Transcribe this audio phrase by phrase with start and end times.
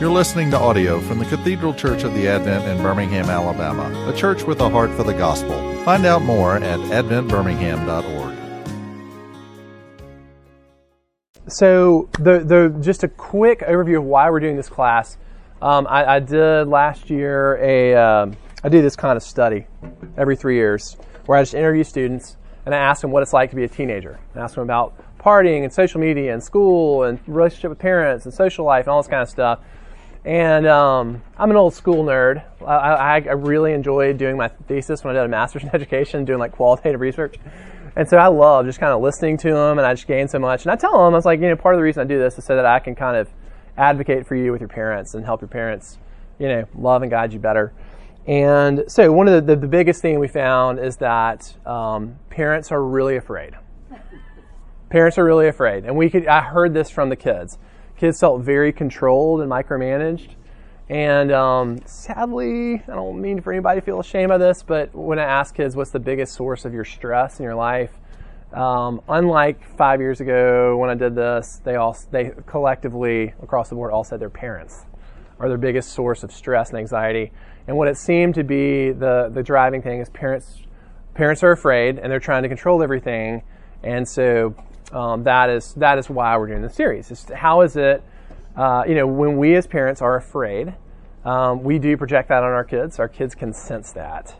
[0.00, 4.12] You're listening to audio from the Cathedral Church of the Advent in Birmingham, Alabama, a
[4.12, 5.54] church with a heart for the gospel.
[5.84, 8.36] Find out more at adventbirmingham.org.
[11.46, 15.16] So, the, the, just a quick overview of why we're doing this class.
[15.62, 19.68] Um, I, I, did last year a um, I do this kind of study
[20.16, 22.36] every three years where I just interview students
[22.66, 24.18] and I ask them what it's like to be a teenager.
[24.34, 28.34] I ask them about partying and social media and school and relationship with parents and
[28.34, 29.60] social life and all this kind of stuff.
[30.24, 32.42] And um, I'm an old school nerd.
[32.66, 36.38] I, I, really enjoyed doing my thesis when I did a master's in education, doing
[36.38, 37.36] like qualitative research.
[37.94, 40.38] And so I love just kind of listening to them, and I just gain so
[40.38, 40.62] much.
[40.62, 42.18] And I tell them, I was like, you know, part of the reason I do
[42.18, 43.28] this is so that I can kind of
[43.76, 45.98] advocate for you with your parents and help your parents,
[46.38, 47.72] you know, love and guide you better.
[48.26, 52.72] And so one of the, the, the biggest thing we found is that um, parents
[52.72, 53.52] are really afraid.
[54.88, 55.84] Parents are really afraid.
[55.84, 57.58] And we could, I heard this from the kids
[57.96, 60.30] kids felt very controlled and micromanaged.
[60.88, 65.18] And um, sadly, I don't mean for anybody to feel ashamed of this, but when
[65.18, 67.92] I ask kids what's the biggest source of your stress in your life,
[68.52, 73.74] um, unlike five years ago when I did this, they all they collectively across the
[73.74, 74.84] board all said their parents
[75.40, 77.32] are their biggest source of stress and anxiety.
[77.66, 80.60] And what it seemed to be the the driving thing is parents
[81.14, 83.42] parents are afraid and they're trying to control everything,
[83.82, 84.54] and so
[84.92, 87.10] um, that is that is why we're doing the series.
[87.10, 88.02] It's how is it,
[88.56, 90.74] uh, you know, when we as parents are afraid,
[91.24, 92.98] um, we do project that on our kids.
[92.98, 94.36] Our kids can sense that,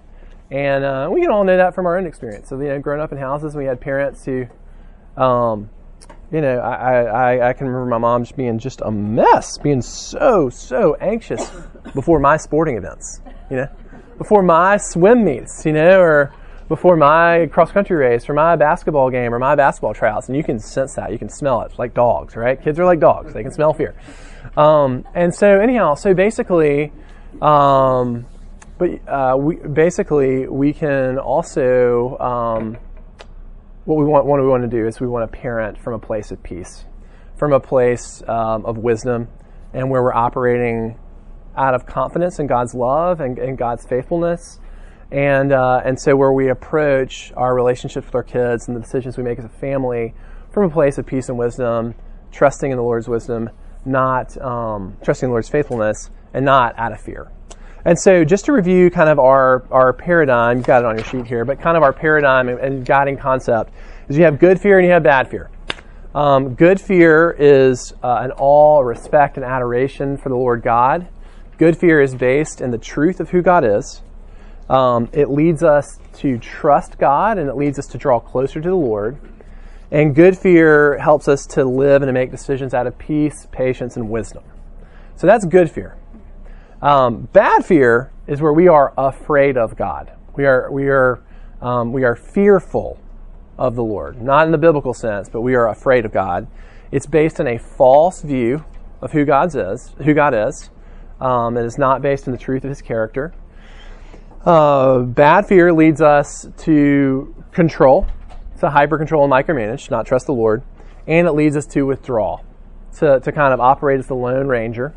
[0.51, 2.49] and uh, we can all know that from our own experience.
[2.49, 4.47] So, you know, growing up in houses, we had parents who,
[5.17, 5.71] um,
[6.31, 9.83] you know, I, I, I can remember my mom just being just a mess, being
[9.83, 11.51] so so anxious
[11.95, 13.69] before my sporting events, you know,
[14.19, 16.33] before my swim meets, you know, or
[16.75, 20.43] before my cross country race or my basketball game or my basketball tryouts, and you
[20.43, 21.79] can sense that, you can smell it.
[21.79, 22.61] Like dogs, right?
[22.61, 23.95] Kids are like dogs; they can smell fear.
[24.57, 26.93] Um, and so, anyhow, so basically,
[27.41, 28.27] um,
[28.77, 32.77] but uh, we basically we can also um,
[33.85, 34.27] what we want.
[34.27, 36.85] What we want to do is we want to parent from a place of peace,
[37.37, 39.29] from a place um, of wisdom,
[39.73, 40.99] and where we're operating
[41.57, 44.59] out of confidence in God's love and, and God's faithfulness
[45.11, 49.17] and, uh, and so, where we approach our relationships with our kids and the decisions
[49.17, 50.15] we make as a family
[50.51, 51.95] from a place of peace and wisdom,
[52.33, 53.51] trusting in the Lord's wisdom,
[53.85, 57.31] not um, trusting the Lord's faithfulness, and not out of fear.
[57.87, 61.05] And so, just to review kind of our, our paradigm, you've got it on your
[61.05, 63.75] sheet here, but kind of our paradigm and, guiding concept
[64.09, 65.51] is you have good fear and you have bad fear.
[66.15, 71.09] Um, good fear is uh, an awe, respect, and adoration for the Lord God.
[71.59, 74.01] Good fear is based in the truth of who God is.
[74.69, 78.69] Um, it leads us to trust God and it leads us to draw closer to
[78.69, 79.19] the Lord.
[79.91, 83.97] And good fear helps us to live and to make decisions out of peace, patience,
[83.97, 84.43] and wisdom.
[85.17, 85.97] So that's good fear.
[86.83, 90.13] Um, bad fear is where we are afraid of God.
[90.37, 91.23] We are we are
[91.61, 92.99] um, we are fearful
[93.57, 96.47] of the Lord, not in the biblical sense, but we are afraid of God.
[96.91, 98.65] It's based on a false view
[99.01, 99.95] of who God is.
[100.05, 100.71] Who God is.
[101.21, 103.33] Um, it is not based on the truth of His character.
[104.45, 108.07] Uh, bad fear leads us to control,
[108.61, 110.63] to hyper control and micromanage, not trust the Lord,
[111.07, 112.41] and it leads us to withdraw,
[112.99, 114.95] to, to kind of operate as the lone ranger.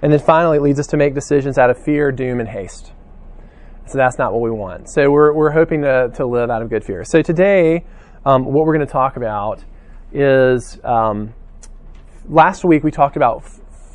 [0.00, 2.92] And then finally, it leads us to make decisions out of fear, doom, and haste.
[3.86, 4.88] So that's not what we want.
[4.88, 7.04] So we're, we're hoping to, to live out of good fear.
[7.04, 7.84] So today,
[8.24, 9.62] um, what we're going to talk about
[10.10, 11.34] is um,
[12.26, 13.44] last week we talked about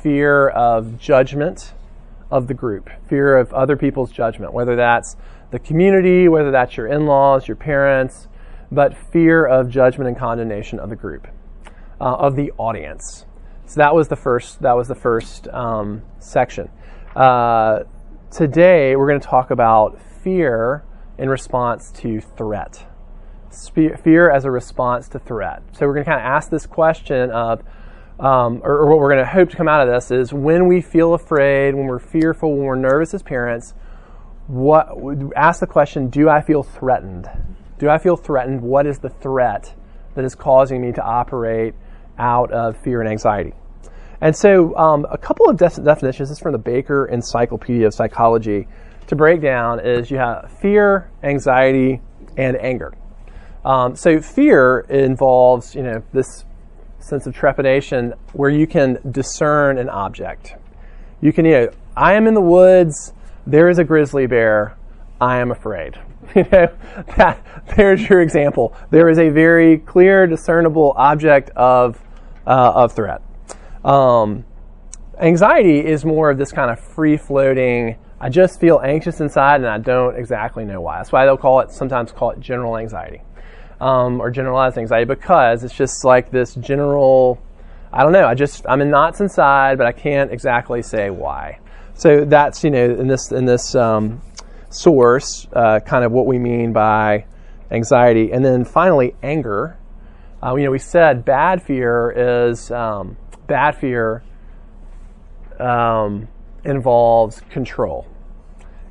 [0.00, 1.72] fear of judgment
[2.30, 5.16] of the group, fear of other people's judgment, whether that's
[5.50, 8.28] the community, whether that's your in laws, your parents,
[8.70, 11.26] but fear of judgment and condemnation of the group,
[12.00, 13.26] uh, of the audience.
[13.66, 14.62] So that was the first.
[14.62, 16.68] That was the first um, section.
[17.14, 17.80] Uh,
[18.30, 20.84] today we're going to talk about fear
[21.18, 22.86] in response to threat.
[23.74, 25.62] Fear as a response to threat.
[25.72, 27.62] So we're going to kind of ask this question of
[28.20, 30.68] um, or, or, what we're going to hope to come out of this is when
[30.68, 33.72] we feel afraid, when we're fearful, when we're nervous as parents,
[34.46, 34.88] what
[35.34, 37.30] ask the question: Do I feel threatened?
[37.78, 38.60] Do I feel threatened?
[38.60, 39.74] What is the threat
[40.14, 41.74] that is causing me to operate
[42.18, 43.54] out of fear and anxiety?
[44.20, 46.28] And so, um, a couple of de- definitions.
[46.28, 48.68] This is from the Baker Encyclopedia of Psychology.
[49.06, 52.00] To break down, is you have fear, anxiety,
[52.36, 52.92] and anger.
[53.64, 56.44] Um, so, fear involves you know this
[57.00, 60.54] sense of trepidation where you can discern an object.
[61.20, 63.12] You can, you know, I am in the woods,
[63.46, 64.76] there is a grizzly bear,
[65.20, 65.98] I am afraid.
[66.36, 66.68] You know,
[67.16, 67.44] that,
[67.76, 68.72] there's your example.
[68.90, 72.00] There is a very clear, discernible object of,
[72.46, 73.20] uh, of threat.
[73.84, 74.44] Um,
[75.18, 77.96] anxiety is more of this kind of free floating.
[78.20, 80.98] I just feel anxious inside, and I don't exactly know why.
[80.98, 83.22] That's why they'll call it sometimes call it general anxiety
[83.80, 87.40] um, or generalized anxiety because it's just like this general.
[87.92, 88.26] I don't know.
[88.26, 91.58] I just I'm in knots inside, but I can't exactly say why.
[91.94, 94.20] So that's you know in this in this um,
[94.68, 97.26] source, uh, kind of what we mean by
[97.70, 99.76] anxiety, and then finally anger.
[100.42, 102.10] Uh, you know, we said bad fear
[102.50, 103.16] is um,
[103.46, 104.22] bad fear
[105.58, 106.28] um,
[106.64, 108.06] involves control,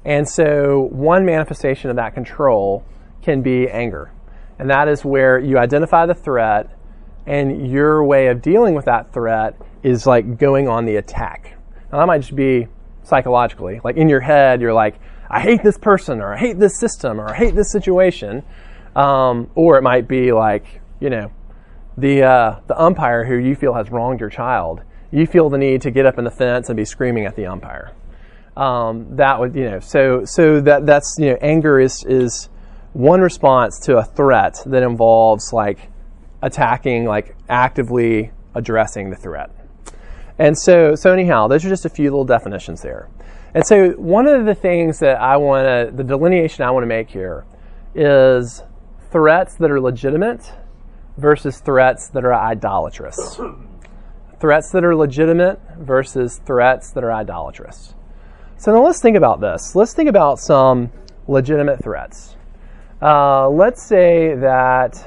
[0.05, 2.85] and so one manifestation of that control
[3.21, 4.11] can be anger,
[4.59, 6.69] and that is where you identify the threat,
[7.25, 11.57] and your way of dealing with that threat is like going on the attack.
[11.91, 12.67] Now that might just be
[13.03, 16.79] psychologically, like in your head, you're like, I hate this person, or I hate this
[16.79, 18.43] system, or I hate this situation.
[18.95, 21.31] Um, or it might be like, you know,
[21.95, 24.81] the, uh, the umpire who you feel has wronged your child.
[25.11, 27.45] You feel the need to get up in the fence and be screaming at the
[27.45, 27.93] umpire.
[28.57, 32.49] Um, that would, you know, so, so that, that's, you know, anger is, is
[32.93, 35.89] one response to a threat that involves like
[36.41, 39.51] attacking, like actively addressing the threat.
[40.37, 43.09] And so, so anyhow, those are just a few little definitions there.
[43.53, 46.87] And so, one of the things that I want to, the delineation I want to
[46.87, 47.45] make here
[47.95, 48.61] is
[49.11, 50.51] threats that are legitimate
[51.17, 53.39] versus threats that are idolatrous.
[54.39, 57.93] threats that are legitimate versus threats that are idolatrous.
[58.57, 59.75] So now let's think about this.
[59.75, 60.91] Let's think about some
[61.27, 62.35] legitimate threats.
[63.01, 64.97] Uh, let's say that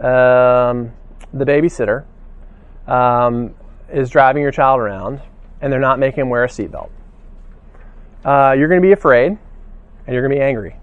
[0.00, 0.90] um,
[1.34, 2.04] the babysitter
[2.86, 3.54] um,
[3.92, 5.20] is driving your child around
[5.60, 6.88] and they're not making him wear a seatbelt.
[8.24, 9.32] Uh, you're going to be afraid
[10.06, 10.76] and you're going to be angry.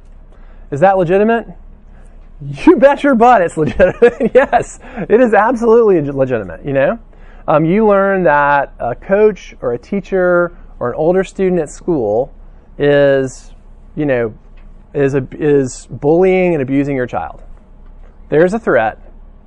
[0.70, 1.48] Is that legitimate?
[2.42, 4.32] You bet your butt it's legitimate.
[4.36, 4.80] yes,
[5.10, 7.00] it is absolutely legitimate, you know?
[7.48, 12.32] Um, you learn that a coach or a teacher or an older student at school
[12.78, 13.54] is,
[13.96, 14.38] you know,
[14.98, 17.44] is, a, is bullying and abusing your child.
[18.30, 19.00] There's a threat.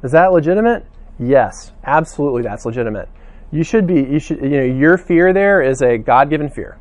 [0.02, 0.87] Is that legitimate?
[1.19, 3.08] Yes, absolutely that's legitimate.
[3.52, 6.79] You should be, you should, you know, your fear there is a God given fear.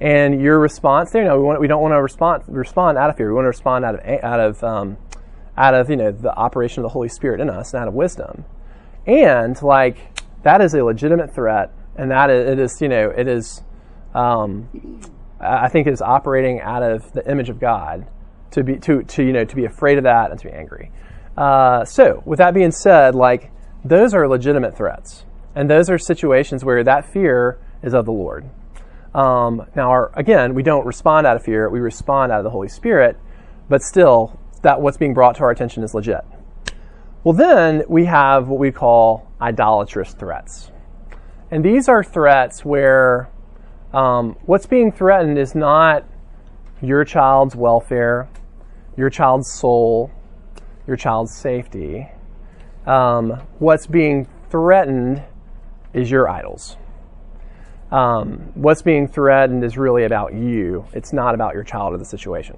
[0.00, 3.16] And your response there, no, we, want, we don't want to respond, respond out of
[3.16, 3.28] fear.
[3.28, 4.98] We want to respond out of, out of um,
[5.56, 7.94] out of you know the operation of the Holy Spirit in us and out of
[7.94, 8.44] wisdom.
[9.06, 9.98] And like
[10.42, 13.62] that is a legitimate threat, and that is, it is you know it is
[14.14, 15.00] um,
[15.40, 18.06] I think is operating out of the image of God
[18.52, 20.90] to be to to you know to be afraid of that and to be angry.
[21.36, 23.50] Uh, so with that being said, like
[23.84, 28.48] those are legitimate threats, and those are situations where that fear is of the Lord.
[29.14, 32.50] Um, now, our, again, we don't respond out of fear; we respond out of the
[32.50, 33.16] Holy Spirit.
[33.68, 36.24] But still, that what's being brought to our attention is legit.
[37.22, 40.70] Well, then we have what we call idolatrous threats.
[41.50, 43.30] And these are threats where
[43.94, 46.04] um, what's being threatened is not
[46.82, 48.28] your child's welfare,
[48.96, 50.10] your child's soul,
[50.86, 52.08] your child's safety.
[52.86, 55.22] Um, what's being threatened
[55.92, 56.76] is your idols.
[57.92, 60.86] Um, what's being threatened is really about you.
[60.92, 62.56] It's not about your child or the situation.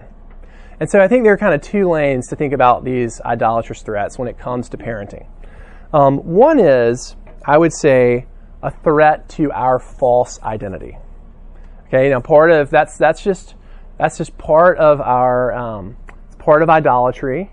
[0.81, 3.83] And so I think there are kind of two lanes to think about these idolatrous
[3.83, 5.27] threats when it comes to parenting.
[5.93, 8.27] Um, one is, I would say,
[8.63, 10.97] a threat to our false identity.
[11.97, 13.55] Okay, now part of that's that's just
[13.97, 15.97] that's just part of our um,
[16.39, 17.51] part of idolatry,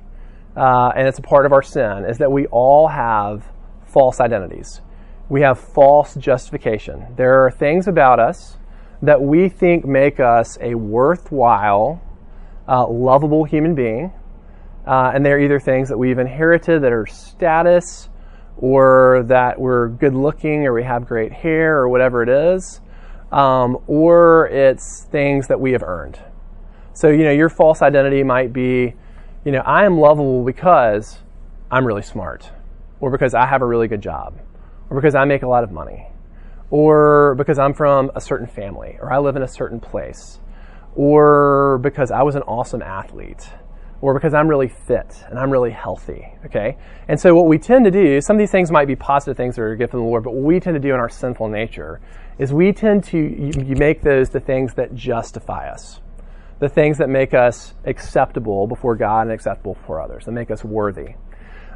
[0.58, 3.46] uh, and it's a part of our sin is that we all have
[3.86, 4.82] false identities.
[5.30, 7.06] We have false justification.
[7.16, 8.58] There are things about us
[9.02, 12.02] that we think make us a worthwhile
[12.68, 14.12] uh, lovable human being.
[14.86, 18.10] Uh, and they're either things that we've inherited that are status
[18.58, 22.82] or that we're good looking or we have great hair or whatever it is,
[23.34, 26.20] um, or it's things that we have earned.
[26.94, 28.94] So, you know, your false identity might be,
[29.44, 31.20] you know, I am lovable because
[31.72, 32.50] I'm really smart,
[33.00, 34.40] or because I have a really good job,
[34.90, 36.08] or because I make a lot of money,
[36.70, 40.40] or because I'm from a certain family, or I live in a certain place
[40.96, 43.50] or because I was an awesome athlete,
[44.02, 46.28] or because I'm really fit and I'm really healthy.
[46.46, 46.78] Okay?
[47.08, 49.56] And so what we tend to do, some of these things might be positive things
[49.56, 51.10] that are a gift from the Lord, but what we tend to do in our
[51.10, 52.02] sinful nature
[52.38, 56.02] is we tend to you make those the things that justify us.
[56.60, 60.64] The things that make us acceptable before God and acceptable for others, that make us
[60.64, 61.16] worthy.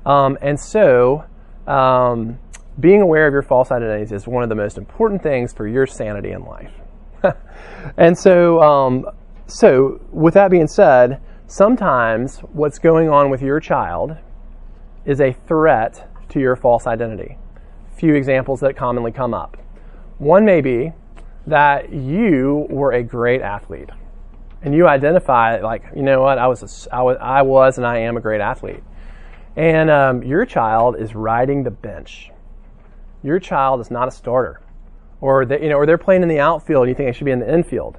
[0.05, 1.25] Um, and so,
[1.67, 2.39] um,
[2.79, 5.85] being aware of your false identities is one of the most important things for your
[5.85, 6.71] sanity in life.
[7.97, 9.05] and so, um,
[9.47, 14.15] so with that being said, sometimes what's going on with your child
[15.05, 17.37] is a threat to your false identity.
[17.97, 19.57] Few examples that commonly come up.
[20.17, 20.93] One may be
[21.45, 23.89] that you were a great athlete
[24.62, 27.86] and you identify like you know what I was a, I was I was and
[27.86, 28.83] I am a great athlete,
[29.55, 32.31] and um, your child is riding the bench.
[33.24, 34.62] Your child is not a starter,
[35.21, 36.83] or they, you know, or they're playing in the outfield.
[36.83, 37.97] and You think they should be in the infield,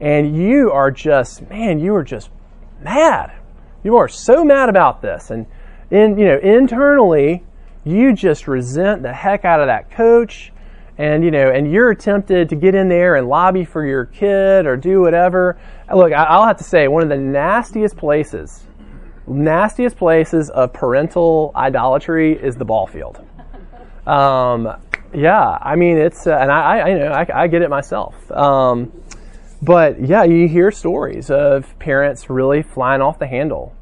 [0.00, 2.30] and you are just man, you are just
[2.80, 3.32] mad.
[3.84, 5.46] You are so mad about this, and
[5.90, 7.44] in you know internally,
[7.84, 10.52] you just resent the heck out of that coach
[10.98, 14.66] and you know, and you're tempted to get in there and lobby for your kid
[14.66, 15.58] or do whatever.
[15.94, 18.64] Look, I'll have to say, one of the nastiest places,
[19.26, 23.20] nastiest places of parental idolatry is the ball field.
[24.06, 24.72] Um,
[25.12, 28.30] yeah, I mean it's, uh, and I, I, you know, I, I get it myself.
[28.30, 28.92] Um,
[29.62, 33.74] but yeah, you hear stories of parents really flying off the handle,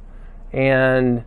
[0.52, 1.24] and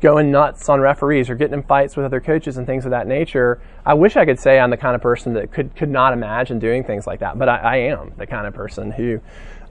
[0.00, 3.06] going nuts on referees or getting in fights with other coaches and things of that
[3.06, 3.60] nature.
[3.84, 6.58] I wish I could say I'm the kind of person that could could not imagine
[6.58, 9.20] doing things like that, but I, I am the kind of person who,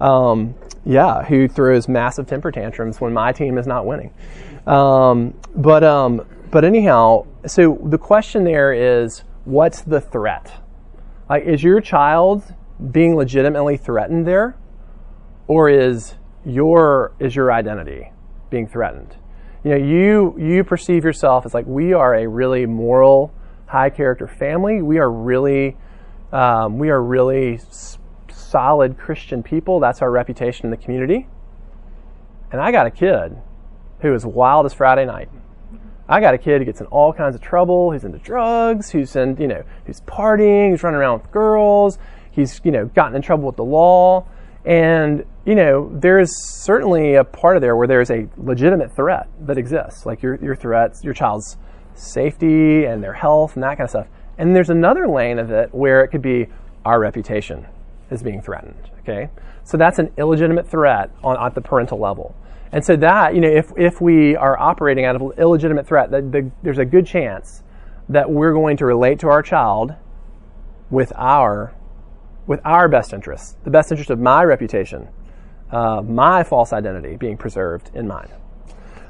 [0.01, 4.11] um, yeah, who throws massive temper tantrums when my team is not winning.
[4.65, 10.53] Um, but um, but anyhow, so the question there is, what's the threat?
[11.29, 12.53] Like, is your child
[12.91, 14.57] being legitimately threatened there,
[15.47, 18.11] or is your is your identity
[18.49, 19.15] being threatened?
[19.63, 23.33] You know, you you perceive yourself as like we are a really moral,
[23.67, 24.81] high character family.
[24.81, 25.77] We are really,
[26.31, 27.97] um, we are really s-
[28.29, 29.79] solid Christian people.
[29.79, 31.27] That's our reputation in the community.
[32.51, 33.37] And I got a kid
[34.01, 35.29] who is wild as Friday night.
[36.07, 37.91] I got a kid who gets in all kinds of trouble.
[37.91, 38.91] Who's into drugs.
[38.91, 40.71] Who's in, you know, who's partying.
[40.71, 41.97] Who's running around with girls.
[42.31, 44.27] He's, you know, gotten in trouble with the law.
[44.65, 49.57] And, you know, there's certainly a part of there where there's a legitimate threat that
[49.57, 51.57] exists, like your, your threats, your child's
[51.95, 54.07] safety and their health and that kind of stuff.
[54.37, 56.47] And there's another lane of it where it could be
[56.85, 57.65] our reputation
[58.09, 59.29] is being threatened, okay?
[59.63, 62.35] So that's an illegitimate threat on, at the parental level.
[62.71, 66.31] And so that, you know, if, if we are operating out of illegitimate threat, that
[66.31, 67.61] the, there's a good chance
[68.09, 69.93] that we're going to relate to our child
[70.89, 71.73] with our
[72.47, 75.07] with our best interests, the best interest of my reputation,
[75.71, 78.29] uh, my false identity being preserved in mind.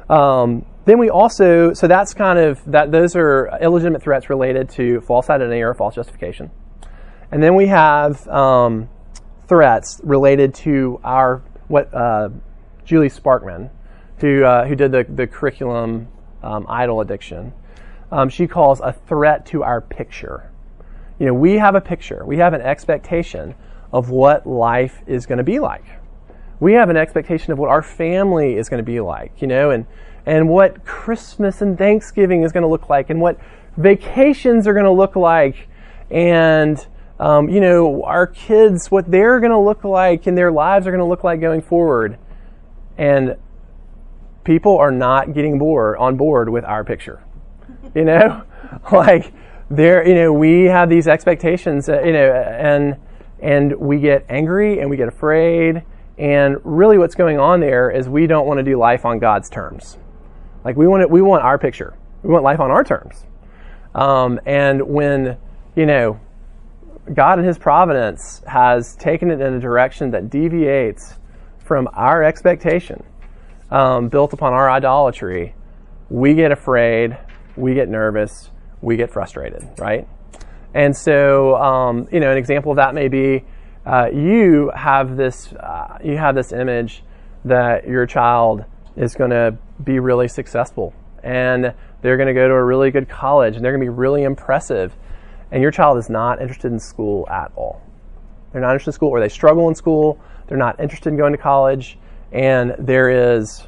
[0.09, 2.91] Um, then we also, so that's kind of that.
[2.91, 6.51] Those are illegitimate threats related to false identity or false justification,
[7.31, 8.89] and then we have um,
[9.47, 12.29] threats related to our what uh,
[12.83, 13.69] Julie Sparkman,
[14.17, 16.09] who uh, who did the the curriculum
[16.43, 17.53] um, idol addiction.
[18.11, 20.51] Um, she calls a threat to our picture
[21.23, 23.55] you know, we have a picture, we have an expectation
[23.93, 25.85] of what life is going to be like.
[26.59, 29.71] We have an expectation of what our family is going to be like, you know,
[29.71, 29.85] and,
[30.25, 33.39] and what Christmas and Thanksgiving is going to look like, and what
[33.77, 35.69] vacations are going to look like,
[36.11, 36.85] and,
[37.21, 40.91] um, you know, our kids, what they're going to look like, and their lives are
[40.91, 42.17] going to look like going forward.
[42.97, 43.37] And
[44.43, 47.23] people are not getting bored on board with our picture.
[47.95, 48.43] You know,
[48.91, 49.31] like
[49.75, 52.97] there, you know, we have these expectations, uh, you know, and
[53.41, 55.83] and we get angry and we get afraid.
[56.17, 59.49] And really, what's going on there is we don't want to do life on God's
[59.49, 59.97] terms.
[60.63, 61.97] Like we want it, we want our picture.
[62.21, 63.25] We want life on our terms.
[63.95, 65.37] Um, and when
[65.75, 66.19] you know
[67.11, 71.15] God in His providence has taken it in a direction that deviates
[71.57, 73.03] from our expectation,
[73.71, 75.55] um, built upon our idolatry,
[76.09, 77.17] we get afraid,
[77.55, 78.51] we get nervous,
[78.83, 80.07] we get frustrated, right?
[80.73, 83.45] And so, um, you know, an example of that may be
[83.85, 87.03] uh, you have this uh, you have this image
[87.45, 88.63] that your child
[88.95, 93.09] is going to be really successful and they're going to go to a really good
[93.09, 94.95] college and they're going to be really impressive
[95.51, 97.81] and your child is not interested in school at all
[98.51, 101.33] they're not interested in school or they struggle in school they're not interested in going
[101.33, 101.97] to college
[102.31, 103.67] and there is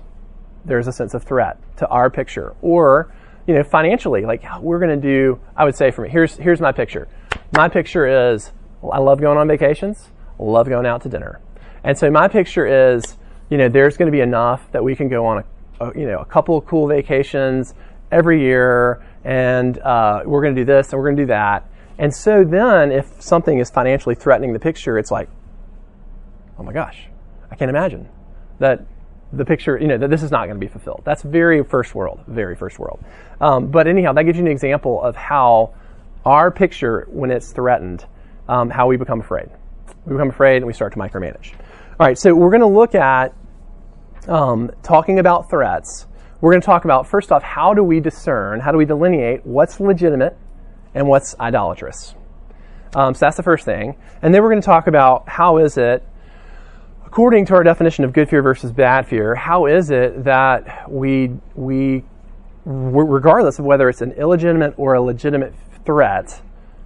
[0.64, 3.14] there's a sense of threat to our picture or
[3.48, 6.72] you know, financially, like we're going to do, I would say me, here's, here's my
[6.72, 7.08] picture.
[7.56, 8.52] My picture is,
[8.92, 10.10] I love going on vacations,
[10.40, 11.40] love going out to dinner.
[11.84, 13.18] And so my picture is,
[13.50, 15.44] you know, there's going to be enough that we can go on
[15.80, 17.74] a, a you know, a couple of cool vacations
[18.12, 21.70] every year and uh, we're going to do this and we're going to do that.
[21.98, 25.30] And so then if something is financially threatening the picture, it's like,
[26.58, 27.08] oh my gosh,
[27.52, 28.10] I can't imagine
[28.60, 28.86] that
[29.36, 31.02] the picture, you know, that this is not going to be fulfilled.
[31.04, 33.04] That's very first world, very first world.
[33.42, 35.74] Um, but anyhow, that gives you an example of how
[36.26, 38.06] our picture, when it's threatened,
[38.48, 39.50] um, how we become afraid.
[40.06, 41.54] We become afraid and we start to micromanage.
[42.00, 43.34] All right, so we're going to look at
[44.28, 46.08] um, talking about threats.
[46.42, 49.46] We're going to talk about, first off, how do we discern, how do we delineate
[49.46, 50.38] what's legitimate
[50.94, 52.16] and what's idolatrous?
[52.96, 53.96] Um, so that's the first thing.
[54.22, 56.04] And then we're going to talk about how is it,
[57.16, 61.32] according to our definition of good fear versus bad fear, how is it that we,
[61.56, 62.04] we
[62.66, 65.54] regardless of whether it's an illegitimate or a legitimate
[65.86, 66.42] threat,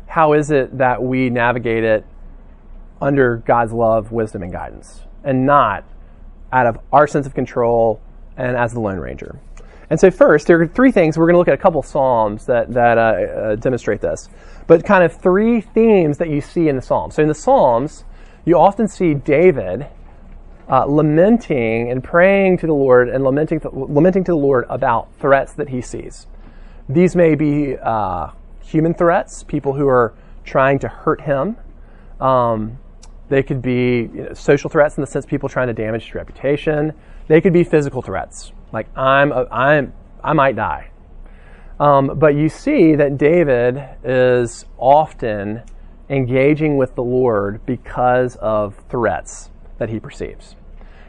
[0.05, 2.05] how is it that we navigate it
[3.01, 5.83] under God's love, wisdom, and guidance, and not
[6.53, 7.99] out of our sense of control
[8.37, 9.39] and as the Lone Ranger?
[9.89, 11.17] And so, first, there are three things.
[11.17, 14.29] We're going to look at a couple Psalms that, that uh, uh, demonstrate this,
[14.67, 17.15] but kind of three themes that you see in the Psalms.
[17.15, 18.03] So, in the Psalms,
[18.45, 19.87] you often see David
[20.69, 25.09] uh, lamenting and praying to the Lord and lamenting, to, lamenting to the Lord about
[25.19, 26.27] threats that he sees.
[26.87, 28.29] These may be uh,
[28.63, 31.57] human threats, people who are trying to hurt him.
[32.19, 32.77] Um,
[33.29, 36.15] they could be you know, social threats in the sense people trying to damage his
[36.15, 36.93] reputation.
[37.27, 40.91] They could be physical threats, like I'm, a, I'm, I might die.
[41.79, 45.63] Um, but you see that David is often
[46.09, 49.49] engaging with the Lord because of threats
[49.79, 50.55] that he perceives.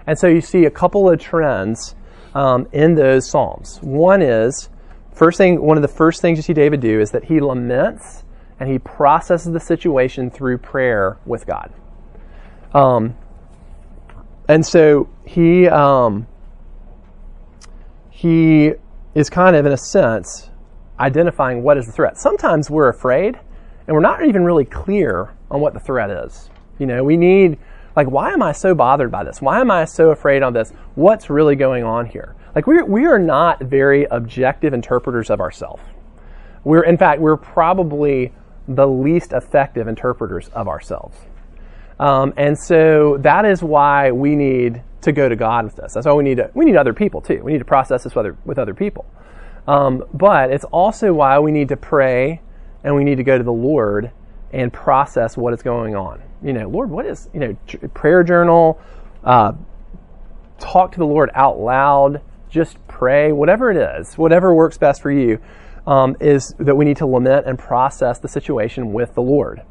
[0.06, 1.94] And so you see a couple of trends
[2.34, 3.78] um, in those Psalms.
[3.82, 4.70] One is,
[5.12, 8.24] first thing, one of the first things you see David do is that he laments
[8.58, 11.72] and he processes the situation through prayer with God.
[12.72, 13.16] Um,
[14.48, 16.26] and so he um,
[18.10, 18.72] he
[19.14, 20.50] is kind of, in a sense,
[20.98, 22.18] identifying what is the threat.
[22.18, 23.38] Sometimes we're afraid,
[23.86, 26.50] and we're not even really clear on what the threat is.
[26.78, 27.58] You know, we need
[27.96, 29.42] like, why am I so bothered by this?
[29.42, 30.72] Why am I so afraid of this?
[30.94, 32.34] What's really going on here?
[32.54, 35.82] Like, we we are not very objective interpreters of ourselves.
[36.64, 38.32] We're, in fact, we're probably
[38.68, 41.16] the least effective interpreters of ourselves.
[41.98, 45.94] Um, and so that is why we need to go to God with this.
[45.94, 47.40] That's why we need to, we need other people too.
[47.42, 49.06] We need to process this with other, with other people.
[49.66, 52.40] Um, but it's also why we need to pray
[52.84, 54.10] and we need to go to the Lord
[54.52, 57.56] and process what is going on you know, Lord, what is, you know,
[57.94, 58.80] prayer journal,
[59.24, 59.52] uh,
[60.58, 65.10] talk to the Lord out loud, just pray, whatever it is, whatever works best for
[65.10, 65.40] you,
[65.86, 69.62] um, is that we need to lament and process the situation with the Lord.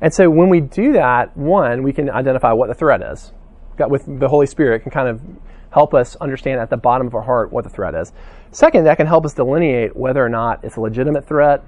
[0.00, 3.32] And so when we do that, one, we can identify what the threat is.
[3.76, 5.20] Got with the Holy Spirit can kind of
[5.70, 8.12] help us understand at the bottom of our heart what the threat is.
[8.50, 11.62] Second, that can help us delineate whether or not it's a legitimate threat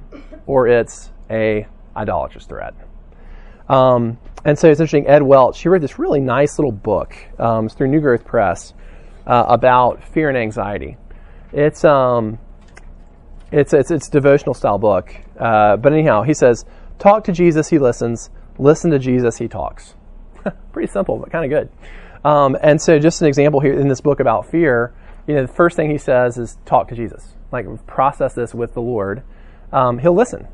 [0.47, 2.75] or it's a idolatrous threat.
[3.71, 5.07] Um, and so it's interesting.
[5.07, 7.15] Ed Welch, he wrote this really nice little book.
[7.39, 8.75] Um, it's through New Growth Press
[9.27, 10.97] uh, about fear and anxiety.
[11.53, 12.39] It's um,
[13.53, 15.15] it's it's it's devotional style book.
[15.39, 16.65] Uh, but anyhow, he says,
[16.99, 18.31] "Talk to Jesus, he listens.
[18.59, 19.95] Listen to Jesus, he talks."
[20.73, 22.29] Pretty simple, but kind of good.
[22.29, 24.95] Um, and so, just an example here in this book about fear.
[25.27, 27.35] You know, the first thing he says is talk to Jesus.
[27.53, 29.23] Like process this with the Lord.
[29.73, 30.49] Um, he'll listen.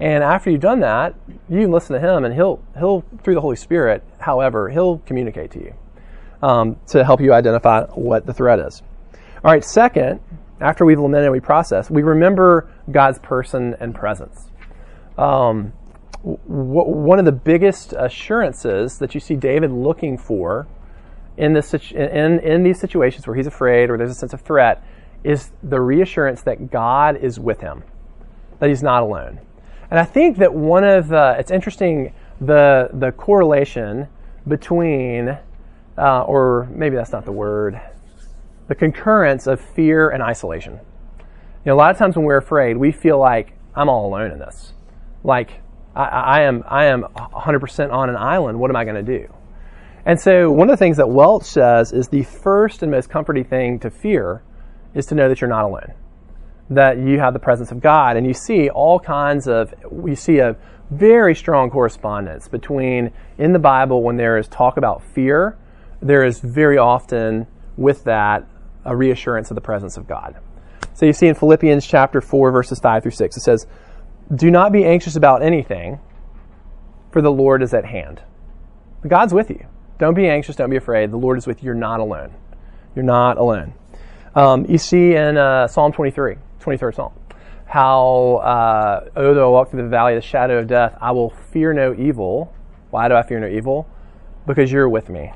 [0.00, 1.14] And after you've done that,
[1.48, 4.04] you can listen to him, and he'll he'll through the Holy Spirit.
[4.18, 5.74] However, he'll communicate to you
[6.42, 8.82] um, to help you identify what the threat is.
[9.44, 9.64] All right.
[9.64, 10.20] Second,
[10.60, 14.50] after we've lamented we process, we remember God's person and presence.
[15.16, 15.72] Um,
[16.22, 20.68] w- one of the biggest assurances that you see David looking for
[21.36, 24.82] in this in in these situations where he's afraid or there's a sense of threat
[25.24, 27.82] is the reassurance that God is with him,
[28.60, 29.40] that he's not alone.
[29.90, 34.08] And I think that one of the, it's interesting the, the correlation
[34.46, 35.38] between,
[35.96, 37.80] uh, or maybe that's not the word,
[38.68, 40.74] the concurrence of fear and isolation.
[40.74, 44.30] You know, a lot of times when we're afraid, we feel like I'm all alone
[44.30, 44.74] in this.
[45.24, 45.62] Like
[45.96, 48.60] I, I am, I am 100% on an island.
[48.60, 49.32] What am I going to do?
[50.04, 53.44] And so one of the things that Welch says is the first and most comforting
[53.44, 54.42] thing to fear
[54.94, 55.94] is to know that you're not alone
[56.70, 58.16] that you have the presence of God.
[58.16, 60.56] And you see all kinds of, we see a
[60.90, 65.56] very strong correspondence between in the Bible when there is talk about fear,
[66.00, 68.46] there is very often with that
[68.84, 70.36] a reassurance of the presence of God.
[70.94, 73.66] So you see in Philippians chapter 4, verses 5 through 6, it says,
[74.34, 76.00] Do not be anxious about anything,
[77.12, 78.22] for the Lord is at hand.
[79.06, 79.64] God's with you.
[79.98, 81.10] Don't be anxious, don't be afraid.
[81.10, 81.66] The Lord is with you.
[81.66, 82.34] You're not alone.
[82.94, 83.74] You're not alone.
[84.34, 86.36] Um, you see in uh, Psalm 23,
[86.68, 87.12] 23rd Psalm.
[87.66, 91.12] How, uh, oh, though I walk through the valley of the shadow of death, I
[91.12, 92.52] will fear no evil.
[92.90, 93.86] Why do I fear no evil?
[94.46, 95.32] Because you're with me.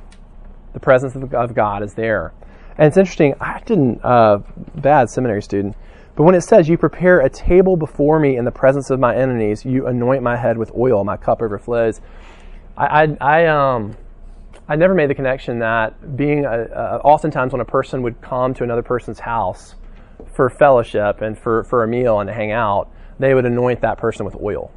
[0.73, 2.33] The presence of God is there.
[2.79, 4.38] And it's interesting, I didn't, uh,
[4.77, 5.77] bad seminary student,
[6.16, 9.14] but when it says, You prepare a table before me in the presence of my
[9.14, 12.01] enemies, you anoint my head with oil, my cup overflows.
[12.77, 13.97] I, I, I um,
[14.68, 18.55] I never made the connection that being, a, uh, oftentimes when a person would come
[18.55, 19.75] to another person's house,
[20.35, 23.98] for fellowship and for, for a meal and to hang out, they would anoint that
[23.98, 24.70] person with oil.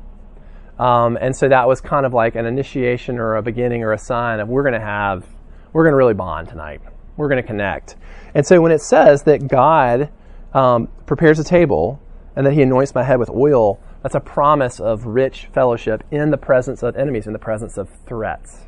[0.78, 3.98] Um, and so that was kind of like an initiation or a beginning or a
[3.98, 5.26] sign of we're going to have,
[5.72, 6.82] we're going to really bond tonight.
[7.16, 7.96] We're going to connect.
[8.34, 10.10] And so when it says that God
[10.54, 12.02] um, prepares a table
[12.36, 16.30] and that he anoints my head with oil, that's a promise of rich fellowship in
[16.30, 18.66] the presence of enemies, in the presence of threats.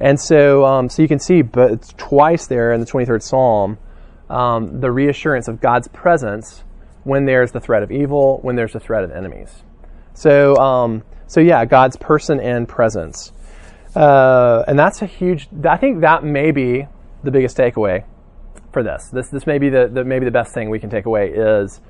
[0.00, 3.78] And so, um, so you can see, but it's twice there in the 23rd Psalm,
[4.30, 6.64] um, the reassurance of God's presence
[7.04, 9.62] when there's the threat of evil, when there's the threat of enemies.
[10.14, 13.32] So, um, so yeah, God's person and presence.
[13.94, 16.86] Uh, and that's a huge, I think that may be
[17.24, 18.04] the biggest takeaway
[18.72, 19.08] for this.
[19.08, 21.80] This, this may be the, the, maybe the best thing we can take away is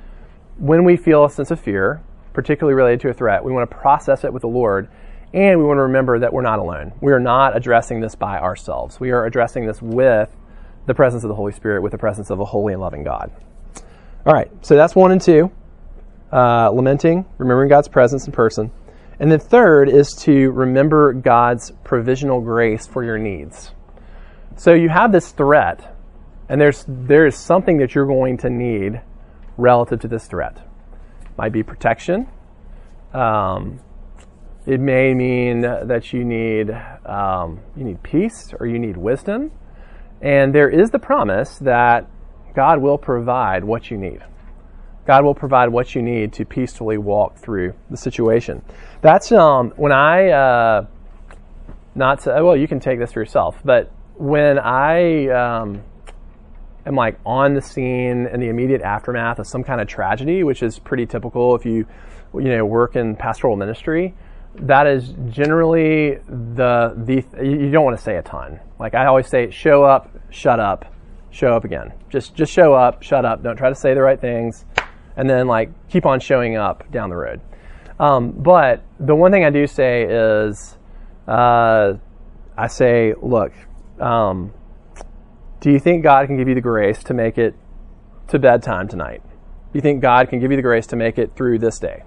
[0.58, 3.76] when we feel a sense of fear, particularly related to a threat, we want to
[3.76, 4.88] process it with the Lord
[5.34, 6.92] and we want to remember that we're not alone.
[7.00, 8.98] We are not addressing this by ourselves.
[8.98, 10.34] We are addressing this with
[10.88, 13.30] the presence of the Holy Spirit, with the presence of a holy and loving God.
[14.26, 15.52] All right, so that's one and two
[16.32, 18.70] uh, lamenting, remembering God's presence in person.
[19.20, 23.72] And then third is to remember God's provisional grace for your needs.
[24.56, 25.96] So you have this threat,
[26.48, 29.00] and there's there is something that you're going to need
[29.56, 30.58] relative to this threat.
[31.36, 32.28] Might be protection.
[33.12, 33.80] Um,
[34.66, 36.70] it may mean that you need
[37.06, 39.50] um, you need peace or you need wisdom,
[40.20, 42.08] and there is the promise that
[42.54, 44.20] God will provide what you need.
[45.06, 48.62] God will provide what you need to peacefully walk through the situation.
[49.00, 50.86] That's um, when I uh,
[51.94, 55.82] not to, well, you can take this for yourself, but when I um,
[56.84, 60.62] am like on the scene in the immediate aftermath of some kind of tragedy, which
[60.62, 61.86] is pretty typical if you
[62.34, 64.14] you know work in pastoral ministry
[64.54, 68.60] that is generally the the you don't want to say a ton.
[68.78, 70.92] Like I always say, show up, shut up,
[71.30, 71.92] show up again.
[72.08, 73.42] Just just show up, shut up.
[73.42, 74.64] Don't try to say the right things,
[75.16, 77.40] and then like keep on showing up down the road.
[78.00, 80.76] Um, but the one thing I do say is,
[81.26, 81.94] uh,
[82.56, 83.52] I say, look,
[84.00, 84.52] um,
[85.60, 87.54] do you think God can give you the grace to make it
[88.28, 89.22] to bedtime tonight?
[89.24, 92.04] Do you think God can give you the grace to make it through this day?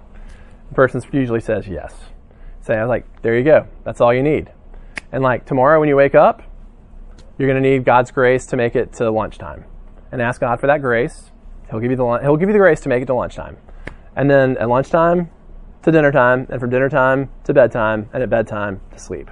[0.70, 1.92] The person usually says yes
[2.62, 3.66] say, I was like, there you go.
[3.84, 4.50] That's all you need.
[5.10, 6.42] And like tomorrow when you wake up,
[7.36, 9.64] you're going to need God's grace to make it to lunchtime.
[10.10, 11.30] And ask God for that grace.
[11.70, 13.56] He'll give you the he'll give you the grace to make it to lunchtime.
[14.14, 15.30] And then at lunchtime
[15.82, 19.30] to dinner time, and from dinner time to bedtime, and at bedtime to sleep.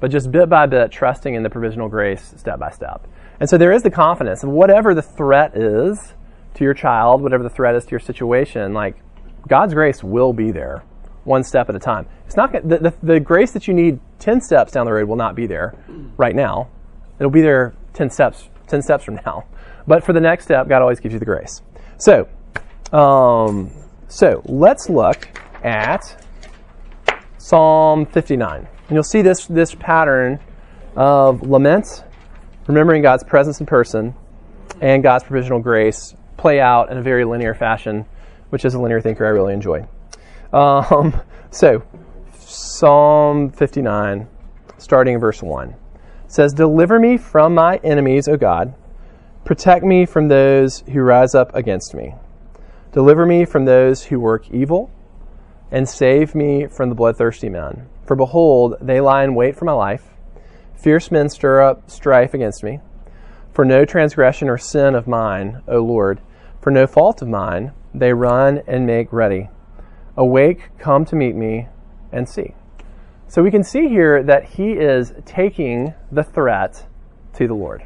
[0.00, 3.08] But just bit by bit, trusting in the provisional grace step by step.
[3.40, 6.12] And so there is the confidence of whatever the threat is
[6.54, 8.96] to your child, whatever the threat is to your situation, like
[9.48, 10.84] God's grace will be there
[11.28, 12.06] one step at a time.
[12.26, 15.16] It's not the, the, the grace that you need 10 steps down the road will
[15.16, 15.74] not be there
[16.16, 16.68] right now.
[17.18, 19.44] It'll be there 10 steps 10 steps from now.
[19.86, 21.62] But for the next step, God always gives you the grace.
[21.96, 22.28] So,
[22.92, 23.70] um,
[24.08, 25.28] so let's look
[25.64, 26.24] at
[27.38, 28.58] Psalm 59.
[28.58, 30.38] And you'll see this, this pattern
[30.96, 32.04] of lament,
[32.66, 34.14] remembering God's presence in person,
[34.80, 38.04] and God's provisional grace play out in a very linear fashion,
[38.50, 39.86] which is a linear thinker I really enjoy.
[40.52, 41.82] Um, so,
[42.38, 44.28] Psalm 59,
[44.78, 45.74] starting in verse 1,
[46.26, 48.74] says, Deliver me from my enemies, O God.
[49.44, 52.14] Protect me from those who rise up against me.
[52.92, 54.90] Deliver me from those who work evil,
[55.70, 57.88] and save me from the bloodthirsty men.
[58.06, 60.04] For behold, they lie in wait for my life.
[60.74, 62.80] Fierce men stir up strife against me.
[63.52, 66.20] For no transgression or sin of mine, O Lord,
[66.60, 69.48] for no fault of mine, they run and make ready.
[70.18, 71.68] Awake, come to meet me,
[72.10, 72.54] and see.
[73.28, 76.86] So we can see here that he is taking the threat
[77.34, 77.84] to the Lord.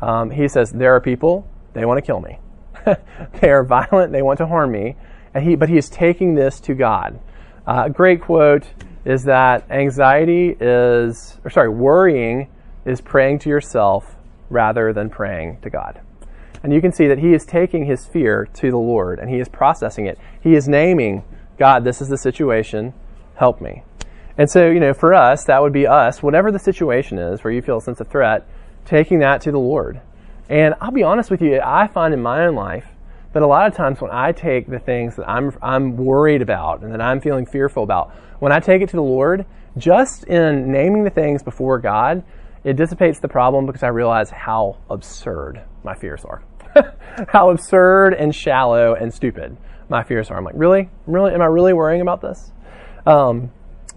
[0.00, 2.40] Um, he says, There are people, they want to kill me.
[3.40, 4.96] they are violent, they want to harm me.
[5.32, 7.20] And he, but he is taking this to God.
[7.66, 8.66] Uh, a great quote
[9.04, 12.48] is that anxiety is, or sorry, worrying
[12.84, 14.16] is praying to yourself
[14.50, 16.00] rather than praying to God.
[16.64, 19.38] And you can see that he is taking his fear to the Lord and he
[19.38, 20.18] is processing it.
[20.40, 21.22] He is naming
[21.58, 22.92] God, this is the situation,
[23.36, 23.82] help me.
[24.36, 27.52] And so, you know, for us, that would be us, whatever the situation is where
[27.52, 28.46] you feel a sense of threat,
[28.84, 30.00] taking that to the Lord.
[30.48, 32.86] And I'll be honest with you, I find in my own life
[33.32, 36.82] that a lot of times when I take the things that I'm, I'm worried about
[36.82, 40.70] and that I'm feeling fearful about, when I take it to the Lord, just in
[40.70, 42.24] naming the things before God,
[42.64, 46.42] it dissipates the problem because I realize how absurd my fears are.
[47.28, 49.56] how absurd and shallow and stupid
[49.88, 50.36] my fears are.
[50.36, 50.90] I'm like, really?
[51.06, 51.32] Really?
[51.34, 52.50] Am I really worrying about this?
[53.06, 53.52] Um,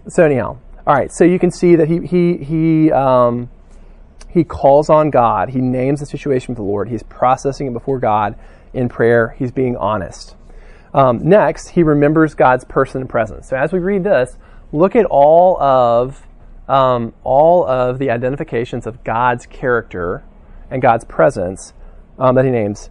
[0.08, 1.12] so anyhow, all right.
[1.12, 3.50] So you can see that he he he um,
[4.28, 5.50] he calls on God.
[5.50, 6.88] He names the situation with the Lord.
[6.88, 8.36] He's processing it before God
[8.72, 9.34] in prayer.
[9.38, 10.36] He's being honest.
[10.94, 13.48] Um, next, he remembers God's person and presence.
[13.48, 14.36] So as we read this,
[14.72, 16.26] look at all of
[16.68, 20.22] um, all of the identifications of God's character
[20.70, 21.72] and God's presence
[22.18, 22.90] um, that he names.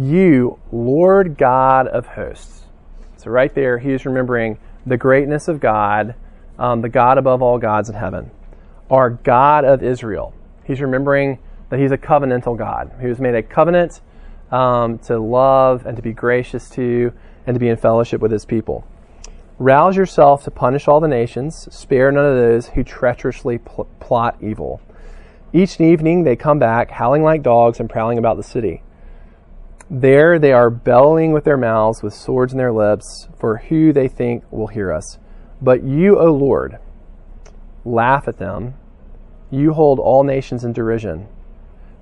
[0.00, 2.62] You, Lord God of hosts.
[3.16, 6.14] So, right there, he is remembering the greatness of God,
[6.56, 8.30] um, the God above all gods in heaven,
[8.92, 10.32] our God of Israel.
[10.64, 14.00] He's remembering that he's a covenantal God He has made a covenant
[14.52, 17.12] um, to love and to be gracious to
[17.46, 18.86] and to be in fellowship with his people.
[19.58, 24.36] Rouse yourself to punish all the nations, spare none of those who treacherously pl- plot
[24.40, 24.80] evil.
[25.52, 28.82] Each evening they come back, howling like dogs and prowling about the city.
[29.90, 34.06] There they are bellowing with their mouths, with swords in their lips, for who they
[34.06, 35.18] think will hear us.
[35.62, 36.78] But you, O Lord,
[37.84, 38.74] laugh at them.
[39.50, 41.28] You hold all nations in derision.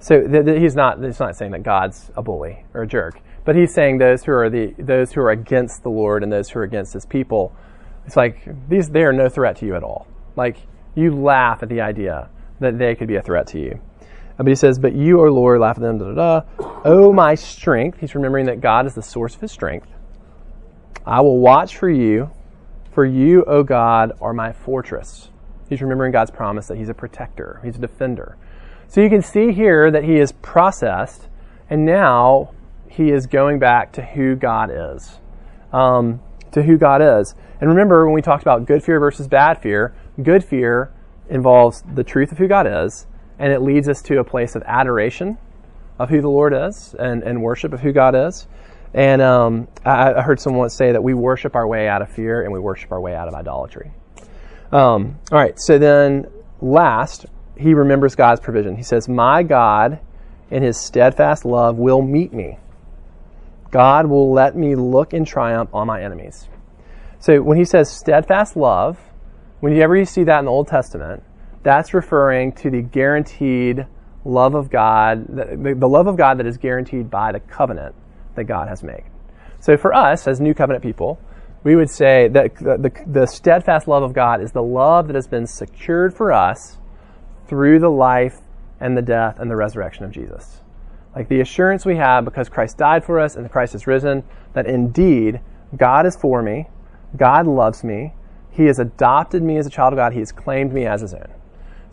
[0.01, 3.20] So th- th- he's not he's not saying that God's a bully or a jerk,
[3.44, 6.51] but he's saying those who are the those who are against the Lord and those
[6.51, 7.55] who are against His people.
[8.05, 10.07] It's like these they are no threat to you at all.
[10.35, 10.57] Like
[10.94, 12.29] you laugh at the idea
[12.61, 13.81] that they could be a threat to you.
[14.37, 16.81] But he says, But you, O Lord, laugh at them, da da da.
[16.85, 18.01] O my strength.
[18.01, 19.88] He's remembering that God is the source of his strength.
[21.07, 22.31] I will watch for you,
[22.92, 25.31] for you, O God, are my fortress.
[25.68, 28.37] He's remembering God's promise that he's a protector, he's a defender.
[28.88, 31.29] So you can see here that he is processed,
[31.68, 32.53] and now
[32.88, 35.18] he is going back to who God is.
[35.72, 36.20] Um,
[36.53, 37.35] to who God is.
[37.61, 40.92] And remember when we talked about good fear versus bad fear, good fear
[41.29, 43.07] involves the truth of who God is,
[43.38, 45.38] and it leads us to a place of adoration
[45.99, 48.46] of who the Lord is and, and worship of who God is.
[48.94, 52.42] And um, I, I, heard someone say that we worship our way out of fear
[52.42, 53.90] and we worship our way out of idolatry.
[54.72, 56.27] Um, all right, so then
[56.61, 58.77] last, he remembers God's provision.
[58.77, 60.01] He says, My God,
[60.51, 62.59] in his steadfast love, will meet me.
[63.70, 66.49] God will let me look in triumph on my enemies.
[67.18, 68.99] So when he says steadfast love,
[69.61, 71.22] whenever you see that in the Old Testament,
[71.67, 73.85] that's referring to the guaranteed
[74.25, 77.93] love of God, the, the love of God that is guaranteed by the covenant
[78.37, 79.03] that God has made.
[79.59, 81.19] So for us, as new covenant people,
[81.65, 85.17] we would say that the, the, the, steadfast love of God is the love that
[85.17, 86.79] has been secured for us
[87.49, 88.39] through the life
[88.79, 90.61] and the death and the resurrection of Jesus.
[91.17, 94.67] Like the assurance we have because Christ died for us and Christ has risen, that
[94.67, 95.41] indeed
[95.77, 96.69] God is for me,
[97.17, 98.13] God loves me,
[98.53, 101.13] He has adopted me as a child of God, He has claimed me as His
[101.13, 101.33] own.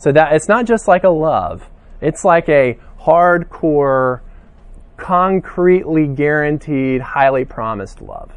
[0.04, 1.64] So that it's not just like a love,
[2.02, 4.20] it's like a hardcore,
[4.98, 8.30] concretely guaranteed, highly promised love.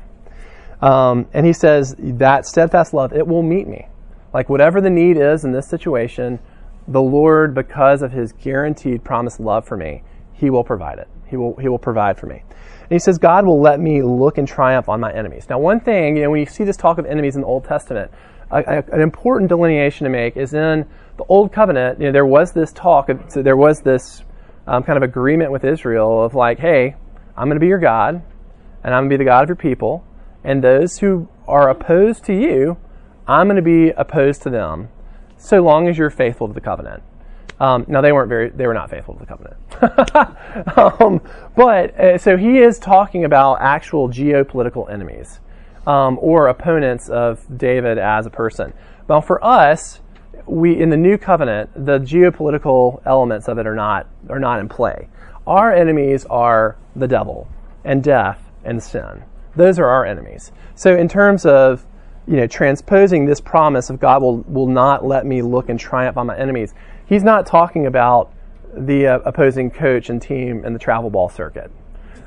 [0.80, 3.88] Um, and he says that steadfast love, it will meet me.
[4.32, 6.38] Like whatever the need is in this situation,
[6.86, 11.08] the Lord, because of his guaranteed promised love for me, he will provide it.
[11.26, 12.44] He will, he will provide for me.
[12.82, 15.48] And he says, God will let me look in triumph on my enemies.
[15.50, 17.64] Now, one thing, you know, when you see this talk of enemies in the Old
[17.64, 18.12] Testament,
[18.52, 22.26] a, a, an important delineation to make is in the Old Covenant, you know, there
[22.26, 24.24] was this talk, so there was this
[24.66, 26.94] um, kind of agreement with Israel of like, hey,
[27.36, 28.22] I'm going to be your God,
[28.84, 30.04] and I'm going to be the God of your people,
[30.44, 32.76] and those who are opposed to you,
[33.26, 34.88] I'm going to be opposed to them,
[35.36, 37.02] so long as you're faithful to the covenant.
[37.58, 40.78] Um, now they weren't very, they were not faithful to the covenant.
[40.78, 41.22] um,
[41.56, 45.40] but uh, so he is talking about actual geopolitical enemies
[45.86, 48.74] um, or opponents of David as a person.
[49.08, 50.00] Now for us,
[50.46, 54.68] we in the new covenant, the geopolitical elements of it are not are not in
[54.68, 55.08] play.
[55.46, 57.48] Our enemies are the devil
[57.84, 59.22] and death and sin.
[59.54, 60.52] Those are our enemies.
[60.74, 61.84] So in terms of
[62.26, 66.16] you know transposing this promise of God will will not let me look and triumph
[66.16, 66.74] on my enemies,
[67.06, 68.32] he's not talking about
[68.76, 71.70] the uh, opposing coach and team in the travel ball circuit.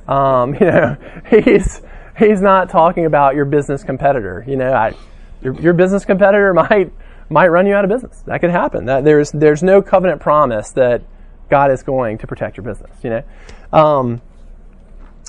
[0.07, 0.97] Um, you know,
[1.29, 1.81] he's
[2.17, 4.43] he's not talking about your business competitor.
[4.47, 4.93] You know, I,
[5.41, 6.91] your, your business competitor might
[7.29, 8.21] might run you out of business.
[8.25, 8.85] That could happen.
[8.85, 11.03] That there's there's no covenant promise that
[11.49, 12.91] God is going to protect your business.
[13.03, 13.23] You know,
[13.71, 14.21] um,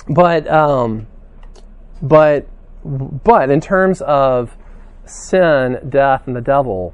[0.09, 1.07] but um,
[2.01, 2.47] but
[2.83, 4.55] but in terms of
[5.05, 6.93] sin, death, and the devil,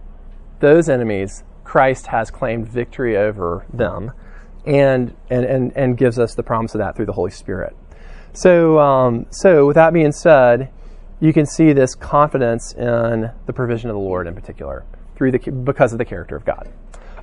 [0.59, 4.11] those enemies, Christ has claimed victory over them,
[4.65, 7.75] and and and, and gives us the promise of that through the Holy Spirit.
[8.33, 10.69] So um, so with that being said,
[11.19, 15.39] you can see this confidence in the provision of the Lord in particular through the
[15.51, 16.71] because of the character of God.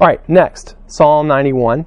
[0.00, 1.87] All right, next Psalm 91.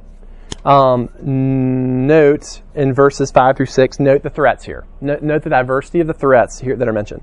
[0.64, 4.00] Um, note in verses five through six.
[4.00, 4.86] Note the threats here.
[5.02, 7.22] Note, note the diversity of the threats here that are mentioned.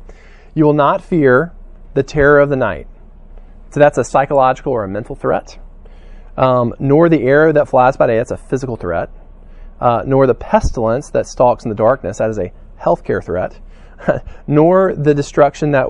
[0.55, 1.53] You will not fear
[1.95, 2.87] the terror of the night.
[3.71, 5.59] So that's a psychological or a mental threat.
[6.37, 8.17] Um, nor the arrow that flies by day.
[8.17, 9.11] That's a physical threat.
[9.81, 12.19] Uh, nor the pestilence that stalks in the darkness.
[12.19, 13.59] That is a healthcare threat
[14.47, 15.87] nor the destruction that,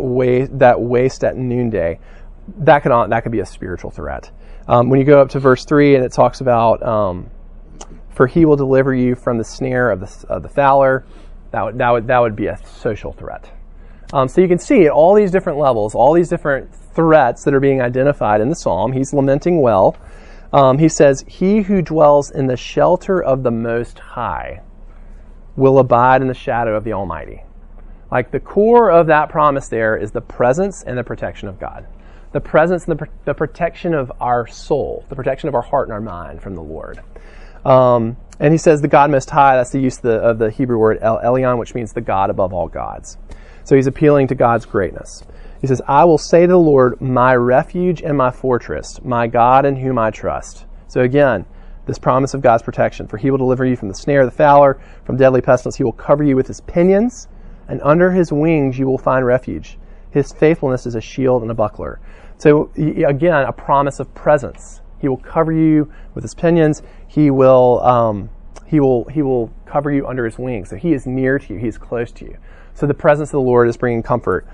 [0.52, 1.98] that waste at noonday.
[2.58, 4.30] That could, that could be a spiritual threat.
[4.66, 7.30] Um, when you go up to verse 3 and it talks about, um,
[8.10, 11.04] for he will deliver you from the snare of the, of the fowler,
[11.50, 13.50] that would, that, would, that would be a social threat.
[14.12, 17.54] Um, so you can see at all these different levels, all these different threats that
[17.54, 19.96] are being identified in the psalm, he's lamenting well.
[20.52, 24.62] Um, he says, He who dwells in the shelter of the Most High
[25.56, 27.42] will abide in the shadow of the Almighty.
[28.14, 31.84] Like the core of that promise there is the presence and the protection of God.
[32.30, 35.92] The presence and the, the protection of our soul, the protection of our heart and
[35.92, 37.00] our mind from the Lord.
[37.64, 40.50] Um, and he says the God Most High, that's the use of the, of the
[40.50, 43.18] Hebrew word El Elyon, which means the God above all gods.
[43.64, 45.24] So he's appealing to God's greatness.
[45.60, 49.66] He says, I will say to the Lord, my refuge and my fortress, my God
[49.66, 50.66] in whom I trust.
[50.86, 51.46] So again,
[51.86, 53.08] this promise of God's protection.
[53.08, 55.76] For he will deliver you from the snare of the fowler, from deadly pestilence.
[55.76, 57.26] He will cover you with his pinions,
[57.68, 59.78] and under his wings you will find refuge.
[60.10, 62.00] His faithfulness is a shield and a buckler.
[62.38, 64.80] So again, a promise of presence.
[65.00, 66.82] He will cover you with his pinions.
[67.06, 68.30] He will, um,
[68.66, 70.70] he will, he will cover you under his wings.
[70.70, 71.58] So he is near to you.
[71.58, 72.36] He is close to you.
[72.74, 74.46] So the presence of the Lord is bringing comfort.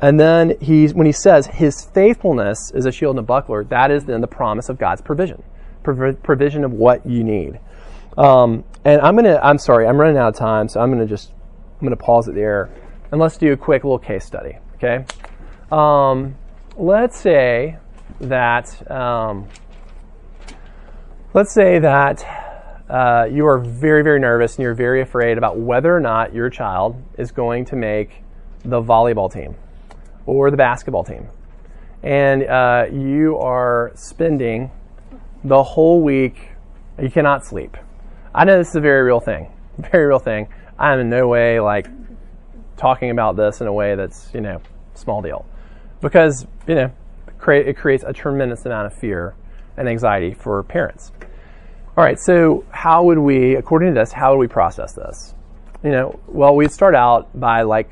[0.00, 3.90] And then he, when he says his faithfulness is a shield and a buckler, that
[3.90, 5.42] is then the promise of God's provision,
[5.82, 7.60] provision of what you need.
[8.18, 11.32] Um, and I'm gonna, I'm sorry, I'm running out of time, so I'm gonna just,
[11.80, 12.70] I'm gonna pause it there,
[13.10, 14.58] and let's do a quick little case study.
[14.76, 15.04] Okay,
[15.70, 16.36] um,
[16.76, 17.76] let's say
[18.20, 19.48] that, um,
[21.34, 22.24] let's say that
[22.88, 26.48] uh, you are very, very nervous and you're very afraid about whether or not your
[26.48, 28.22] child is going to make
[28.64, 29.56] the volleyball team
[30.24, 31.28] or the basketball team.
[32.02, 34.70] And uh, you are spending
[35.42, 36.50] the whole week,
[37.00, 37.76] you cannot sleep.
[38.34, 39.50] I know this is a very real thing,
[39.90, 40.48] very real thing.
[40.78, 41.88] I am in no way like
[42.76, 44.60] talking about this in a way that's, you know,
[44.94, 45.46] small deal.
[46.00, 46.92] Because, you know,
[47.48, 49.34] it creates a tremendous amount of fear
[49.76, 51.12] and anxiety for parents.
[51.96, 55.34] All right, so how would we, according to this, how would we process this?
[55.82, 57.90] You know, well, we'd start out by like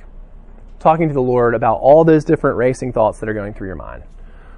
[0.78, 3.76] talking to the Lord about all those different racing thoughts that are going through your
[3.76, 4.02] mind.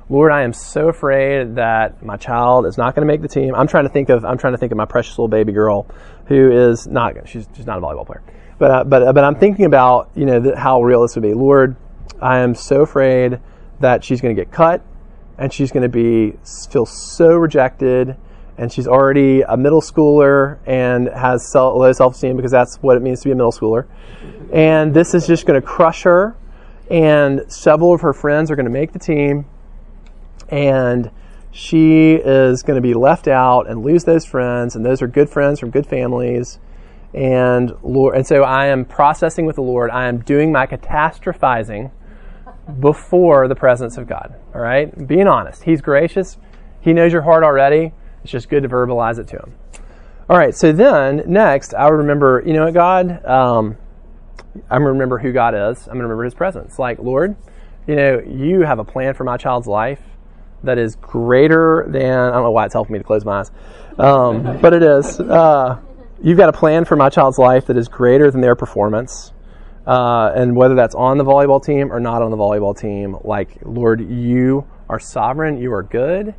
[0.09, 3.55] Lord, I am so afraid that my child is not going to make the team.
[3.57, 5.87] I'm trying to think of I'm trying to think of my precious little baby girl
[6.27, 8.23] who is not she's she's not a volleyball player.
[8.59, 11.23] But uh, but uh, but I'm thinking about, you know, the, how real this would
[11.23, 11.35] be.
[11.35, 11.75] Lord,
[12.23, 13.41] I am so afraid
[13.81, 14.83] that she's going to get cut
[15.39, 16.39] and she's going to be
[16.71, 18.17] feel so rejected
[18.59, 23.21] and she's already a middle schooler and has low self-esteem because that's what it means
[23.21, 23.87] to be a middle schooler.
[24.53, 26.37] And this is just going to crush her.
[26.91, 29.45] And several of her friends are going to make the team,
[30.49, 31.11] and
[31.51, 34.77] she is going to be left out and lose those friends.
[34.77, 36.59] And those are good friends from good families.
[37.15, 39.91] And Lord, and so I am processing with the Lord.
[39.91, 41.91] I am doing my catastrophizing
[42.81, 44.35] before the presence of God.
[44.55, 45.63] All right, being honest.
[45.63, 46.37] He's gracious.
[46.81, 47.93] He knows your heart already
[48.27, 49.55] it's just good to verbalize it to him.
[50.29, 53.77] All right, so then next, I remember, you know what, God, um,
[54.69, 55.87] I'm going to remember who God is.
[55.87, 56.77] I'm going to remember his presence.
[56.77, 57.37] Like, Lord,
[57.87, 60.01] you know, you have a plan for my child's life
[60.67, 63.51] that is greater than, I don't know why it's helping me to close my eyes,
[63.99, 65.19] um, but it is.
[65.21, 65.81] Uh,
[66.23, 69.33] you've got a plan for my child's life that is greater than their performance.
[69.87, 73.57] Uh, and whether that's on the volleyball team or not on the volleyball team, like,
[73.63, 76.35] Lord, you are sovereign, you are good,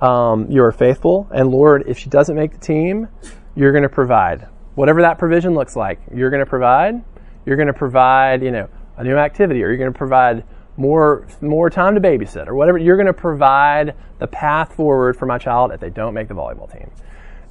[0.00, 1.28] um, you are faithful.
[1.34, 3.08] And Lord, if she doesn't make the team,
[3.56, 4.46] you're going to provide.
[4.76, 7.02] Whatever that provision looks like, you're going to provide.
[7.46, 10.44] You're going to provide, you know, a new activity, or you're going to provide
[10.76, 12.78] more more time to babysit, or whatever.
[12.78, 16.34] You're going to provide the path forward for my child if they don't make the
[16.34, 16.90] volleyball team.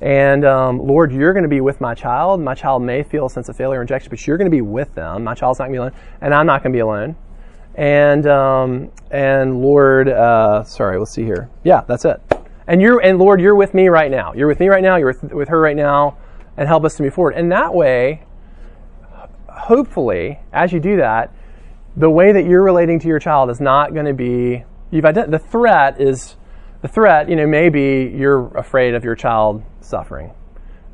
[0.02, 2.42] And um, Lord, you're going to be with my child.
[2.42, 4.62] My child may feel a sense of failure and rejection, but you're going to be
[4.62, 5.24] with them.
[5.24, 7.16] My child's not going to be alone, and I'm not going to be alone.
[7.76, 11.50] And um, and Lord, uh, sorry, let's see here.
[11.64, 12.22] Yeah, that's it.
[12.68, 14.34] And you're and Lord, you're with me right now.
[14.34, 14.98] You're with me right now.
[14.98, 16.18] You're with, with her right now,
[16.58, 17.36] and help us to move forward.
[17.36, 18.24] And that way,
[19.48, 21.34] hopefully, as you do that,
[21.96, 25.32] the way that you're relating to your child is not going to be you've ident-
[25.32, 26.36] the threat is
[26.82, 27.30] the threat.
[27.30, 30.32] You know, maybe you're afraid of your child suffering,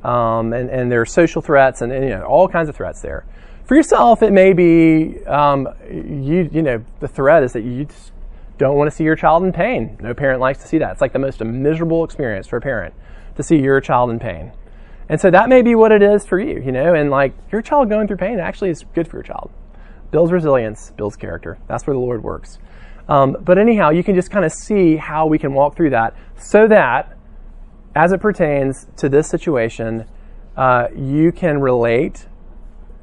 [0.03, 3.01] um, and and there are social threats and, and you know all kinds of threats
[3.01, 3.25] there.
[3.65, 6.49] For yourself, it may be um, you.
[6.51, 7.87] You know, the threat is that you
[8.57, 9.97] don't want to see your child in pain.
[10.01, 10.91] No parent likes to see that.
[10.91, 12.93] It's like the most miserable experience for a parent
[13.37, 14.51] to see your child in pain.
[15.07, 17.61] And so that may be what it is for you, you know, and like your
[17.63, 19.49] child going through pain actually is good for your child.
[20.11, 21.59] Builds resilience, builds character.
[21.67, 22.59] That's where the Lord works.
[23.07, 26.15] Um, but anyhow, you can just kind of see how we can walk through that
[26.37, 27.17] so that
[27.95, 30.05] as it pertains to this situation,
[30.55, 32.27] uh, you can relate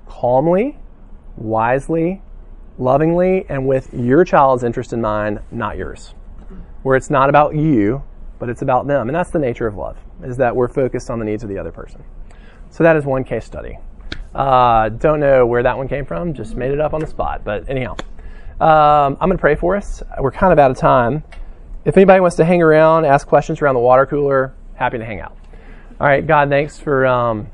[0.06, 0.78] calmly
[1.36, 2.22] wisely,
[2.78, 6.14] lovingly, and with your child's interest in mind, not yours.
[6.82, 8.02] Where it's not about you,
[8.38, 9.08] but it's about them.
[9.08, 11.58] And that's the nature of love, is that we're focused on the needs of the
[11.58, 12.04] other person.
[12.70, 13.78] So that is one case study.
[14.36, 17.42] Uh, don't know where that one came from, just made it up on the spot.
[17.42, 17.96] But anyhow,
[18.60, 20.02] um, I'm going to pray for us.
[20.20, 21.24] We're kind of out of time.
[21.86, 25.20] If anybody wants to hang around, ask questions around the water cooler, happy to hang
[25.20, 25.34] out.
[25.98, 27.48] All right, God, thanks for um,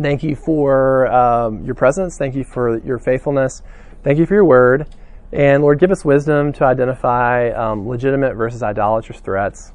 [0.00, 2.16] thank you for um, your presence.
[2.16, 3.62] Thank you for your faithfulness.
[4.04, 4.86] Thank you for your word.
[5.32, 9.72] And Lord, give us wisdom to identify um, legitimate versus idolatrous threats.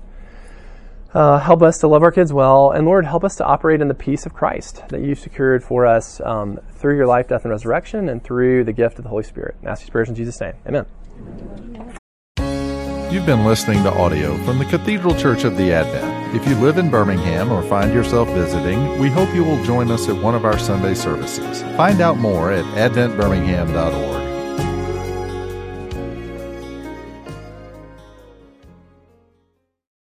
[1.14, 2.72] Uh, help us to love our kids well.
[2.72, 5.86] And Lord, help us to operate in the peace of Christ that you've secured for
[5.86, 9.24] us um, through your life, death, and resurrection and through the gift of the Holy
[9.24, 9.56] Spirit.
[9.60, 10.54] And ask these prayers in Jesus' name.
[10.68, 10.86] Amen.
[13.12, 16.34] You've been listening to audio from the Cathedral Church of the Advent.
[16.34, 20.08] If you live in Birmingham or find yourself visiting, we hope you will join us
[20.08, 21.62] at one of our Sunday services.
[21.76, 24.31] Find out more at adventbirmingham.org.